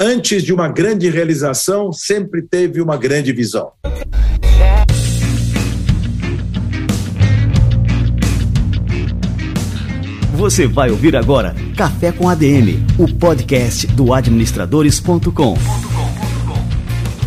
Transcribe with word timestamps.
Antes 0.00 0.44
de 0.44 0.52
uma 0.52 0.68
grande 0.68 1.10
realização, 1.10 1.92
sempre 1.92 2.40
teve 2.40 2.80
uma 2.80 2.96
grande 2.96 3.32
visão. 3.32 3.72
Você 10.34 10.68
vai 10.68 10.92
ouvir 10.92 11.16
agora 11.16 11.52
Café 11.76 12.12
com 12.12 12.28
ADM, 12.28 12.86
o 12.96 13.12
podcast 13.12 13.88
do 13.88 14.14
administradores.com. 14.14 15.58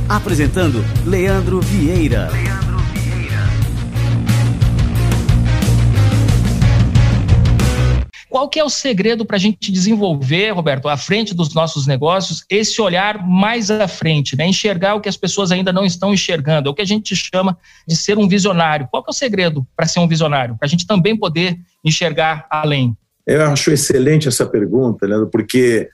Apresentando 0.07 0.81
Leandro 1.05 1.59
Vieira. 1.59 2.29
Qual 8.41 8.49
que 8.49 8.59
é 8.59 8.63
o 8.63 8.69
segredo 8.69 9.23
para 9.23 9.35
a 9.35 9.39
gente 9.39 9.71
desenvolver, 9.71 10.49
Roberto, 10.49 10.89
à 10.89 10.97
frente 10.97 11.31
dos 11.31 11.53
nossos 11.53 11.85
negócios, 11.85 12.43
esse 12.49 12.81
olhar 12.81 13.23
mais 13.23 13.69
à 13.69 13.87
frente, 13.87 14.35
né? 14.35 14.47
enxergar 14.47 14.95
o 14.95 14.99
que 14.99 15.07
as 15.07 15.15
pessoas 15.15 15.51
ainda 15.51 15.71
não 15.71 15.85
estão 15.85 16.11
enxergando, 16.11 16.67
é 16.67 16.71
o 16.71 16.73
que 16.73 16.81
a 16.81 16.85
gente 16.85 17.15
chama 17.15 17.55
de 17.87 17.95
ser 17.95 18.17
um 18.17 18.27
visionário. 18.27 18.87
Qual 18.89 19.03
que 19.03 19.11
é 19.11 19.13
o 19.13 19.13
segredo 19.13 19.63
para 19.75 19.85
ser 19.85 19.99
um 19.99 20.07
visionário? 20.07 20.57
Para 20.57 20.65
a 20.65 20.67
gente 20.67 20.87
também 20.87 21.15
poder 21.15 21.59
enxergar 21.85 22.47
além. 22.49 22.97
Eu 23.27 23.45
acho 23.45 23.69
excelente 23.69 24.27
essa 24.27 24.47
pergunta, 24.47 25.05
Leandro, 25.05 25.27
porque 25.27 25.87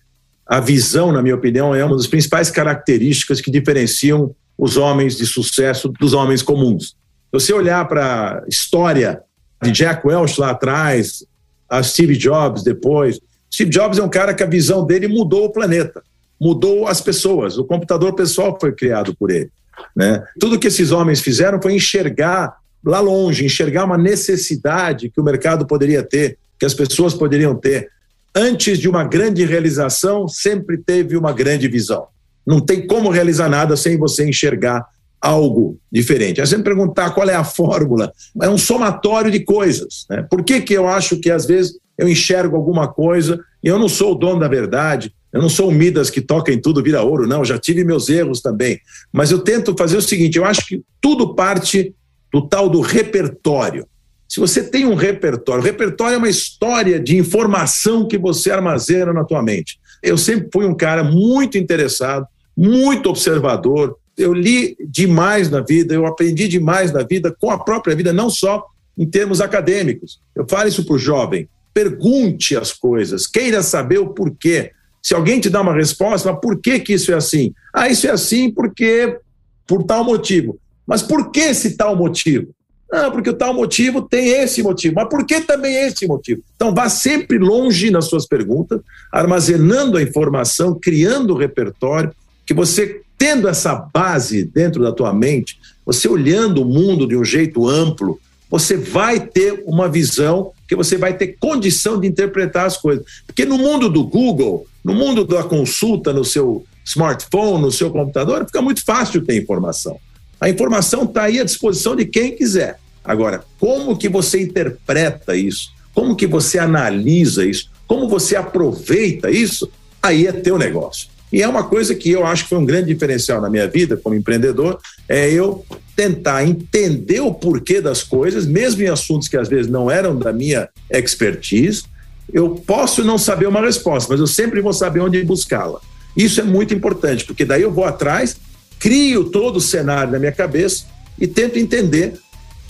a 0.46 0.62
visão, 0.62 1.12
na 1.12 1.22
minha 1.22 1.36
opinião, 1.36 1.76
é 1.76 1.84
uma 1.84 1.98
das 1.98 2.08
principais 2.08 2.50
características 2.50 3.41
que 3.41 3.52
diferenciam 3.52 4.34
os 4.58 4.77
homens 4.77 5.18
de 5.18 5.26
sucesso 5.26 5.90
dos 6.00 6.14
homens 6.14 6.41
comuns. 6.41 6.91
Se 6.91 6.96
você 7.34 7.54
olhar 7.54 7.86
para 7.90 8.41
a 8.41 8.48
história 8.48 9.22
de 9.62 9.70
Jack 9.70 10.08
Welch 10.08 10.40
lá 10.40 10.52
atrás, 10.52 11.26
a 11.70 11.81
Steve 11.84 12.16
Jobs 12.17 12.63
depois. 12.63 13.20
Steve 13.53 13.70
Jobs 13.70 13.98
é 13.98 14.03
um 14.03 14.09
cara 14.09 14.34
que 14.34 14.44
a 14.44 14.48
visão 14.48 14.85
dele 14.85 15.07
mudou 15.07 15.45
o 15.45 15.52
planeta, 15.52 16.02
mudou 16.40 16.88
as 16.88 17.02
pessoas. 17.02 17.57
O 17.57 17.66
computador 17.66 18.13
pessoal 18.13 18.57
foi 18.59 18.71
criado 18.71 19.16
por 19.16 19.31
ele. 19.31 19.49
Né? 19.95 20.23
Tudo 20.40 20.59
que 20.59 20.68
esses 20.68 20.91
homens 20.91 21.20
fizeram 21.20 21.62
foi 21.62 21.74
enxergar 21.74 22.57
lá 22.84 22.99
longe, 22.99 23.46
enxergar 23.46 23.85
uma 23.85 23.98
necessidade 23.98 25.09
que 25.09 25.20
o 25.20 25.24
mercado 25.24 25.65
poderia 25.65 26.04
ter, 26.04 26.37
que 26.59 26.65
as 26.65 26.74
pessoas 26.74 27.13
poderiam 27.13 27.55
ter. 27.55 27.90
Antes 28.34 28.79
de 28.79 28.87
uma 28.87 29.04
grande 29.04 29.43
realização, 29.43 30.27
sempre 30.27 30.77
teve 30.77 31.18
uma 31.18 31.34
grande 31.34 31.68
visão. 31.68 32.07
Não 32.46 32.59
tem 32.59 32.85
como 32.85 33.09
realizar 33.09 33.49
nada 33.49 33.76
sem 33.76 33.98
você 33.98 34.27
enxergar 34.27 34.85
algo 35.21 35.79
diferente. 35.91 36.41
É 36.41 36.46
sempre 36.46 36.73
perguntar 36.73 37.12
qual 37.12 37.27
é 37.29 37.35
a 37.35 37.43
fórmula. 37.43 38.12
É 38.41 38.49
um 38.49 38.57
somatório 38.57 39.32
de 39.32 39.41
coisas. 39.41 40.05
Né? 40.09 40.26
Por 40.29 40.43
que, 40.43 40.62
que 40.62 40.74
eu 40.74 40.87
acho 40.87 41.20
que 41.20 41.32
às 41.32 41.46
vezes 41.46 41.77
eu 41.98 42.07
enxergo 42.07 42.55
alguma 42.55 42.87
coisa 42.87 43.40
e 43.63 43.68
eu 43.68 43.79
não 43.79 43.90
sou 43.90 44.12
o 44.12 44.15
dono 44.15 44.40
da 44.40 44.48
verdade, 44.48 45.12
eu 45.34 45.41
não 45.41 45.49
sou 45.49 45.70
o 45.70 45.71
Midas 45.71 46.09
que 46.09 46.21
toca 46.21 46.51
em 46.51 46.59
tudo, 46.59 46.84
vira 46.84 47.01
ouro, 47.01 47.27
não, 47.27 47.43
já 47.43 47.57
tive 47.57 47.84
meus 47.84 48.09
erros 48.09 48.41
também. 48.41 48.79
Mas 49.12 49.32
eu 49.32 49.40
tento 49.40 49.76
fazer 49.77 49.98
o 49.98 50.01
seguinte: 50.01 50.37
eu 50.37 50.46
acho 50.46 50.65
que 50.65 50.82
tudo 51.01 51.35
parte 51.35 51.93
do 52.31 52.48
tal 52.48 52.70
do 52.70 52.81
repertório. 52.81 53.85
Se 54.27 54.40
você 54.40 54.62
tem 54.62 54.85
um 54.85 54.96
repertório, 54.96 55.62
o 55.62 55.65
repertório 55.65 56.15
é 56.15 56.18
uma 56.18 56.29
história 56.29 56.99
de 56.99 57.18
informação 57.18 58.07
que 58.07 58.18
você 58.18 58.52
armazena 58.52 59.13
na 59.13 59.24
tua 59.24 59.41
mente. 59.41 59.79
Eu 60.04 60.18
sempre 60.18 60.49
fui 60.52 60.65
um 60.65 60.76
cara 60.76 61.04
muito 61.04 61.57
interessado, 61.57 62.27
muito 62.55 63.09
observador, 63.09 63.98
eu 64.18 64.34
li 64.34 64.75
demais 64.79 65.50
na 65.50 65.62
vida, 65.62 65.94
eu 65.94 66.06
aprendi 66.06 66.47
demais 66.47 66.91
na 66.91 67.03
vida, 67.03 67.35
com 67.40 67.51
a 67.51 67.59
própria 67.59 67.96
vida, 67.96 68.12
não 68.12 68.29
só 68.29 68.66
em 68.97 69.06
termos 69.06 69.40
acadêmicos. 69.40 70.19
Eu 70.35 70.46
falo 70.50 70.68
isso 70.68 70.84
para 70.85 70.96
o 70.96 71.00
jovem. 71.00 71.47
Pergunte 71.74 72.57
as 72.57 72.74
coisas, 72.74 73.28
queira 73.28 73.62
saber 73.62 74.00
o 74.00 74.09
porquê. 74.09 74.72
Se 75.03 75.13
alguém 75.13 75.40
te 75.40 75.50
dá 75.50 75.62
uma 75.62 75.75
resposta, 75.75 76.31
mas 76.31 76.41
por 76.41 76.59
que, 76.59 76.79
que 76.79 76.94
isso 76.94 77.12
é 77.12 77.16
assim? 77.16 77.53
Ah, 77.74 77.88
isso 77.88 78.07
é 78.07 78.09
assim 78.09 78.51
porque 78.51 79.19
por 79.68 79.84
tal 79.84 80.03
motivo. 80.03 80.59
Mas 80.85 81.03
por 81.03 81.29
que 81.31 81.41
esse 81.41 81.78
tal 81.78 81.96
motivo? 81.96 82.50
Ah, 82.91 83.12
porque 83.12 83.29
o 83.29 83.34
tal 83.34 83.53
motivo 83.53 84.02
tem 84.02 84.29
esse 84.29 84.63
motivo. 84.63 84.96
Mas 84.96 85.09
por 85.09 85.25
que 85.25 85.42
também 85.42 85.75
esse 85.75 86.08
motivo? 86.08 86.42
Então, 86.56 86.74
vá 86.74 86.90
sempre 86.90 87.38
longe 87.38 87.92
nas 87.92 88.06
suas 88.06 88.25
perguntas, 88.25 88.80
armazenando 89.12 89.97
a 89.97 90.02
informação, 90.02 90.80
criando 90.80 91.34
o 91.34 91.38
repertório, 91.38 92.13
que 92.46 92.53
você 92.53 93.02
tendo 93.18 93.48
essa 93.48 93.74
base 93.76 94.44
dentro 94.44 94.82
da 94.84 94.92
tua 94.92 95.14
mente, 95.14 95.60
você 95.86 96.08
olhando 96.08 96.62
o 96.62 96.66
mundo 96.66 97.08
de 97.08 97.16
um 97.16 97.24
jeito 97.24 97.68
amplo, 97.68 98.20
você 98.50 98.78
vai 98.78 99.20
ter 99.20 99.64
uma 99.66 99.90
visão 99.90 100.52
que 100.68 100.76
você 100.76 100.98
vai 100.98 101.16
ter 101.16 101.38
condição 101.40 102.00
de 102.00 102.08
interpretar 102.08 102.66
as 102.66 102.78
coisas. 102.78 103.06
Porque 103.26 103.46
no 103.46 103.58
mundo 103.58 103.90
do 103.90 104.04
Google, 104.06 104.66
no 104.84 104.94
mundo 104.94 105.26
da 105.26 105.44
consulta 105.44 106.14
no 106.14 106.24
seu 106.24 106.66
smartphone, 106.86 107.62
no 107.62 107.72
seu 107.72 107.90
computador, 107.92 108.46
fica 108.46 108.62
muito 108.62 108.84
fácil 108.84 109.26
ter 109.26 109.38
informação. 109.38 109.98
A 110.40 110.50
informação 110.50 111.04
está 111.04 111.24
aí 111.24 111.40
à 111.40 111.44
disposição 111.44 111.96
de 111.96 112.06
quem 112.06 112.36
quiser. 112.36 112.80
Agora, 113.04 113.44
como 113.60 113.98
que 113.98 114.08
você 114.08 114.42
interpreta 114.42 115.36
isso? 115.36 115.72
Como 115.94 116.16
que 116.16 116.28
você 116.28 116.60
analisa 116.60 117.46
isso? 117.46 117.70
Como 117.88 118.08
você 118.08 118.36
aproveita 118.36 119.32
isso? 119.32 119.70
Aí 120.02 120.28
é 120.28 120.32
teu 120.32 120.58
negócio. 120.58 121.10
E 121.32 121.42
é 121.42 121.48
uma 121.48 121.64
coisa 121.64 121.94
que 121.94 122.10
eu 122.10 122.26
acho 122.26 122.44
que 122.44 122.50
foi 122.50 122.58
um 122.58 122.66
grande 122.66 122.94
diferencial 122.94 123.42
na 123.42 123.50
minha 123.50 123.68
vida 123.68 123.98
como 123.98 124.16
empreendedor, 124.16 124.80
é 125.10 125.30
eu 125.30 125.66
tentar 125.96 126.46
entender 126.46 127.20
o 127.20 127.34
porquê 127.34 127.82
das 127.82 128.04
coisas, 128.04 128.46
mesmo 128.46 128.82
em 128.84 128.88
assuntos 128.88 129.28
que 129.28 129.36
às 129.36 129.50
vezes 129.50 129.70
não 129.70 129.90
eram 129.90 130.18
da 130.18 130.32
minha 130.32 130.70
expertise. 130.90 131.84
Eu 132.32 132.52
posso 132.52 133.04
não 133.04 133.18
saber 133.18 133.48
uma 133.48 133.62
resposta, 133.62 134.12
mas 134.12 134.20
eu 134.20 134.28
sempre 134.28 134.62
vou 134.62 134.74
saber 134.74 135.00
onde 135.00 135.22
buscá-la. 135.24 135.80
Isso 136.16 136.40
é 136.40 136.44
muito 136.44 136.74
importante, 136.74 137.26
porque 137.26 137.44
daí 137.44 137.62
eu 137.62 137.72
vou 137.72 137.84
atrás, 137.84 138.38
crio 138.80 139.26
todo 139.26 139.58
o 139.58 139.62
cenário 139.62 140.12
na 140.12 140.20
minha 140.20 140.32
cabeça 140.32 140.86
e 141.20 141.28
tento 141.28 141.60
entender 141.60 142.14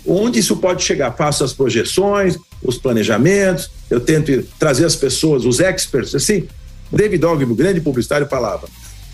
onde 0.06 0.40
isso 0.40 0.58
pode 0.58 0.84
chegar. 0.84 1.12
Faço 1.12 1.44
as 1.44 1.54
projeções, 1.54 2.38
os 2.64 2.78
planejamentos, 2.78 3.70
eu 3.90 4.00
tento 4.00 4.44
trazer 4.58 4.86
as 4.86 4.96
pessoas, 4.96 5.46
os 5.46 5.60
experts, 5.60 6.16
assim, 6.16 6.48
David 6.92 7.26
Ogilvy, 7.26 7.54
grande 7.54 7.82
publicitário, 7.82 8.28
falava: 8.28 8.68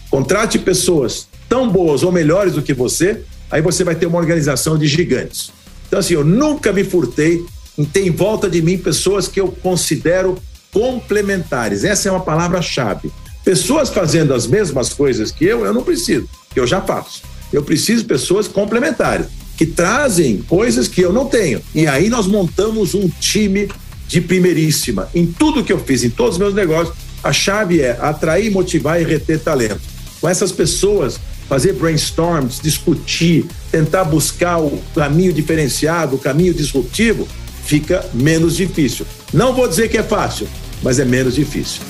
contrate 0.09 0.59
pessoas 0.59 1.27
tão 1.49 1.69
boas 1.69 2.03
ou 2.03 2.11
melhores 2.11 2.53
do 2.53 2.61
que 2.61 2.73
você, 2.73 3.21
aí 3.49 3.61
você 3.61 3.83
vai 3.83 3.95
ter 3.95 4.05
uma 4.05 4.17
organização 4.17 4.77
de 4.77 4.87
gigantes. 4.87 5.51
Então, 5.87 5.99
assim, 5.99 6.15
eu 6.15 6.23
nunca 6.23 6.71
me 6.73 6.83
furtei 6.83 7.45
em 7.77 7.85
ter 7.85 8.05
em 8.05 8.11
volta 8.11 8.49
de 8.49 8.61
mim 8.61 8.77
pessoas 8.77 9.27
que 9.27 9.39
eu 9.39 9.49
considero 9.49 10.37
complementares. 10.71 11.83
Essa 11.83 12.09
é 12.09 12.11
uma 12.11 12.21
palavra-chave. 12.21 13.11
Pessoas 13.43 13.89
fazendo 13.89 14.33
as 14.33 14.47
mesmas 14.47 14.93
coisas 14.93 15.31
que 15.31 15.45
eu, 15.45 15.65
eu 15.65 15.73
não 15.73 15.83
preciso, 15.83 16.27
eu 16.55 16.65
já 16.65 16.81
faço. 16.81 17.21
Eu 17.51 17.61
preciso 17.61 18.01
de 18.01 18.07
pessoas 18.07 18.47
complementares, 18.47 19.27
que 19.55 19.65
trazem 19.65 20.41
coisas 20.41 20.87
que 20.87 21.01
eu 21.01 21.13
não 21.13 21.25
tenho. 21.25 21.61
E 21.75 21.85
aí 21.85 22.09
nós 22.09 22.25
montamos 22.25 22.95
um 22.95 23.07
time 23.19 23.69
de 24.07 24.21
primeiríssima. 24.21 25.09
Em 25.13 25.25
tudo 25.25 25.63
que 25.63 25.71
eu 25.71 25.79
fiz, 25.79 26.03
em 26.03 26.09
todos 26.09 26.33
os 26.33 26.39
meus 26.39 26.53
negócios, 26.53 26.95
a 27.23 27.31
chave 27.31 27.81
é 27.81 27.97
atrair, 28.01 28.51
motivar 28.51 29.01
e 29.01 29.05
reter 29.05 29.39
talento. 29.39 29.81
Com 30.19 30.27
essas 30.27 30.51
pessoas, 30.51 31.19
fazer 31.47 31.73
brainstorms, 31.73 32.59
discutir, 32.61 33.45
tentar 33.71 34.03
buscar 34.03 34.59
o 34.59 34.81
caminho 34.93 35.31
diferenciado, 35.31 36.15
o 36.15 36.19
caminho 36.19 36.53
disruptivo, 36.53 37.27
fica 37.63 38.05
menos 38.13 38.55
difícil. 38.55 39.05
Não 39.33 39.53
vou 39.53 39.67
dizer 39.67 39.89
que 39.89 39.97
é 39.97 40.03
fácil, 40.03 40.47
mas 40.81 40.99
é 40.99 41.05
menos 41.05 41.35
difícil. 41.35 41.81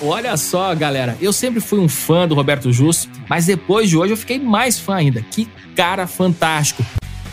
Olha 0.00 0.36
só, 0.36 0.74
galera, 0.74 1.16
eu 1.20 1.32
sempre 1.32 1.60
fui 1.60 1.78
um 1.78 1.88
fã 1.88 2.28
do 2.28 2.34
Roberto 2.34 2.70
Justo, 2.70 3.08
mas 3.28 3.46
depois 3.46 3.88
de 3.88 3.96
hoje 3.96 4.12
eu 4.12 4.16
fiquei 4.16 4.38
mais 4.38 4.78
fã 4.78 4.96
ainda. 4.96 5.22
Que 5.22 5.48
cara 5.74 6.06
fantástico! 6.06 6.84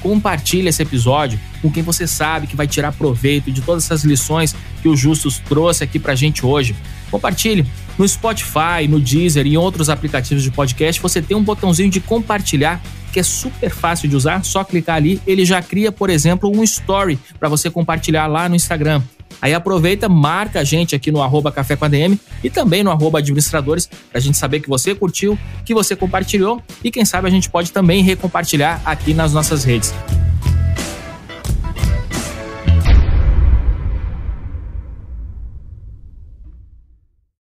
Compartilhe 0.01 0.67
esse 0.67 0.81
episódio 0.81 1.39
com 1.61 1.71
quem 1.71 1.83
você 1.83 2.05
sabe 2.05 2.47
que 2.47 2.55
vai 2.55 2.67
tirar 2.67 2.91
proveito 2.91 3.51
de 3.51 3.61
todas 3.61 3.85
essas 3.85 4.03
lições 4.03 4.55
que 4.81 4.87
o 4.87 4.95
Justus 4.95 5.39
trouxe 5.39 5.83
aqui 5.83 5.97
pra 5.97 6.15
gente 6.15 6.45
hoje. 6.45 6.75
Compartilhe. 7.13 7.63
No 7.95 8.07
Spotify, 8.07 8.87
no 8.89 8.99
Deezer 8.99 9.45
e 9.45 9.53
em 9.53 9.57
outros 9.57 9.87
aplicativos 9.87 10.41
de 10.41 10.49
podcast, 10.49 10.99
você 10.99 11.21
tem 11.21 11.37
um 11.37 11.43
botãozinho 11.43 11.91
de 11.91 11.99
compartilhar 11.99 12.81
que 13.11 13.19
é 13.19 13.23
super 13.23 13.69
fácil 13.69 14.09
de 14.09 14.15
usar, 14.15 14.43
só 14.43 14.63
clicar 14.63 14.95
ali, 14.95 15.21
ele 15.27 15.45
já 15.45 15.61
cria, 15.61 15.91
por 15.91 16.09
exemplo, 16.09 16.51
um 16.51 16.63
story 16.63 17.19
para 17.39 17.47
você 17.47 17.69
compartilhar 17.69 18.25
lá 18.25 18.49
no 18.49 18.55
Instagram. 18.55 19.03
Aí 19.39 19.53
aproveita, 19.53 20.09
marca 20.09 20.61
a 20.61 20.63
gente 20.63 20.95
aqui 20.95 21.11
no 21.11 21.21
arroba 21.21 21.51
Café 21.51 21.75
com 21.75 21.85
ADM 21.85 22.17
e 22.43 22.49
também 22.49 22.83
no 22.83 22.89
arroba 22.89 23.19
administradores, 23.19 23.87
pra 24.11 24.19
gente 24.19 24.35
saber 24.35 24.61
que 24.61 24.67
você 24.67 24.95
curtiu, 24.95 25.37
que 25.63 25.75
você 25.75 25.95
compartilhou 25.95 26.63
e 26.83 26.89
quem 26.89 27.05
sabe 27.05 27.27
a 27.27 27.31
gente 27.31 27.47
pode 27.47 27.71
também 27.71 28.01
recompartilhar 28.01 28.81
aqui 28.83 29.13
nas 29.13 29.33
nossas 29.33 29.63
redes. 29.63 29.93